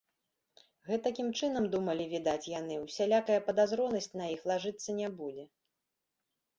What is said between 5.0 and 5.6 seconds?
не будзе.